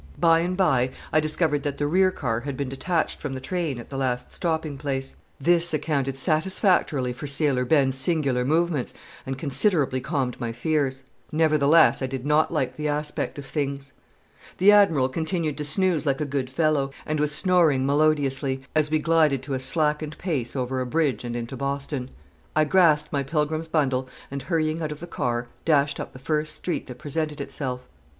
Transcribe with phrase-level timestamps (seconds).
[0.17, 3.77] By and by I discovered that the rear car had been detached from the train
[3.77, 5.15] at the last stopping place.
[5.39, 8.95] This accounted satisfactorily for Sailor Ben's singular movements,
[9.27, 11.03] and considerably calmed my fears.
[11.31, 13.91] Nevertheless, I did not like the aspect of things.
[14.57, 18.97] The Admiral continued to snooze like a good fellow, and was snoring melodiously as we
[18.97, 22.09] glided at a slackened pace over a bridge and into Boston.
[22.55, 26.55] I grasped my pilgrim's bundle, and, hurrying out of the car, dashed up the first
[26.55, 27.81] street that presented itself.